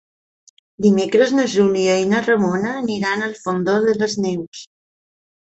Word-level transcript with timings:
Dimecres 0.85 1.33
na 1.39 1.45
Júlia 1.55 1.97
i 2.05 2.07
na 2.13 2.21
Ramona 2.23 2.73
aniran 2.81 3.27
al 3.27 3.37
Fondó 3.43 3.77
de 3.87 3.95
les 4.01 4.19
Neus. 4.27 4.65